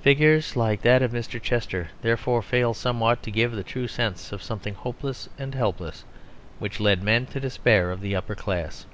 [0.00, 1.38] Figures like that of Mr.
[1.38, 6.02] Chester, therefore, fail somewhat to give the true sense of something hopeless and helpless
[6.58, 8.86] which led men to despair of the upper class.